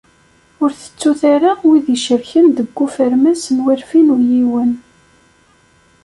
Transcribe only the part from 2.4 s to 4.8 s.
deg ufermas n walfin u yiwen.